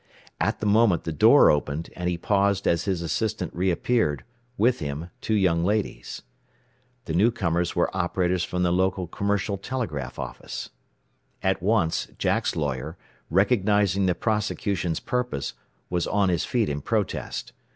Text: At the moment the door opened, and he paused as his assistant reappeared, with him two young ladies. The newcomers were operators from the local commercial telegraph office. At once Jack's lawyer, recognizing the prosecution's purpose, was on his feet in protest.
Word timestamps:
At 0.39 0.59
the 0.61 0.65
moment 0.65 1.03
the 1.03 1.11
door 1.11 1.51
opened, 1.51 1.91
and 1.95 2.09
he 2.09 2.17
paused 2.17 2.67
as 2.67 2.85
his 2.85 3.03
assistant 3.03 3.53
reappeared, 3.53 4.23
with 4.57 4.79
him 4.79 5.11
two 5.21 5.35
young 5.35 5.63
ladies. 5.63 6.23
The 7.05 7.13
newcomers 7.13 7.75
were 7.75 7.95
operators 7.95 8.43
from 8.43 8.63
the 8.63 8.71
local 8.71 9.05
commercial 9.05 9.59
telegraph 9.59 10.17
office. 10.17 10.71
At 11.43 11.61
once 11.61 12.07
Jack's 12.17 12.55
lawyer, 12.55 12.97
recognizing 13.29 14.07
the 14.07 14.15
prosecution's 14.15 14.99
purpose, 14.99 15.53
was 15.87 16.07
on 16.07 16.29
his 16.29 16.45
feet 16.45 16.67
in 16.67 16.81
protest. 16.81 17.53